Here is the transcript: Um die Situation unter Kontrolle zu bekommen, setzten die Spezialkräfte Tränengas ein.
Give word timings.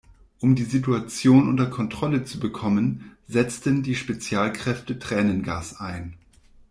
Um 0.39 0.55
die 0.55 0.63
Situation 0.63 1.47
unter 1.47 1.67
Kontrolle 1.67 2.23
zu 2.25 2.39
bekommen, 2.39 3.15
setzten 3.27 3.83
die 3.83 3.93
Spezialkräfte 3.93 4.97
Tränengas 4.97 5.79
ein. 5.79 6.15